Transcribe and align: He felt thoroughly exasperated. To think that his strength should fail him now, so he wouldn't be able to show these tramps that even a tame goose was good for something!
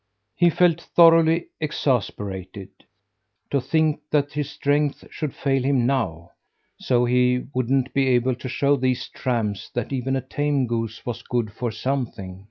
He 0.35 0.49
felt 0.49 0.81
thoroughly 0.81 1.45
exasperated. 1.59 2.69
To 3.51 3.61
think 3.61 3.99
that 4.09 4.31
his 4.33 4.49
strength 4.49 5.05
should 5.11 5.31
fail 5.35 5.61
him 5.63 5.85
now, 5.85 6.31
so 6.79 7.05
he 7.05 7.43
wouldn't 7.53 7.93
be 7.93 8.07
able 8.07 8.33
to 8.33 8.49
show 8.49 8.75
these 8.77 9.07
tramps 9.09 9.69
that 9.75 9.93
even 9.93 10.15
a 10.15 10.21
tame 10.21 10.65
goose 10.65 11.05
was 11.05 11.21
good 11.21 11.51
for 11.53 11.69
something! 11.71 12.39